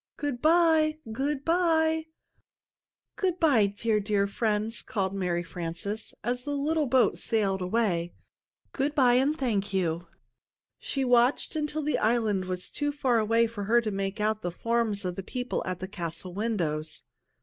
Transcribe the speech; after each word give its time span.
Good 0.17 0.41
by! 0.41 0.97
Good 1.11 1.45
by!" 1.45 2.07
"Good 3.17 3.39
by, 3.39 3.67
dear, 3.67 3.99
dear 3.99 4.25
friends!" 4.25 4.81
called 4.81 5.13
Mary 5.13 5.43
Frances, 5.43 6.15
as 6.23 6.43
the 6.43 6.55
little 6.55 6.87
boat 6.87 7.19
sailed 7.19 7.61
away. 7.61 8.15
"Good 8.71 8.95
by, 8.95 9.13
and 9.13 9.37
thank 9.37 9.73
you!" 9.73 10.07
She 10.79 11.05
watched 11.05 11.55
until 11.55 11.83
the 11.83 11.99
island 11.99 12.45
was 12.45 12.71
too 12.71 12.91
far 12.91 13.19
away 13.19 13.45
for 13.45 13.65
her 13.65 13.79
to 13.79 13.91
make 13.91 14.19
out 14.19 14.41
the 14.41 14.49
forms 14.49 15.05
of 15.05 15.15
the 15.17 15.21
people 15.21 15.61
at 15.67 15.79
the 15.79 15.87
castle 15.87 16.33
windows. 16.33 17.03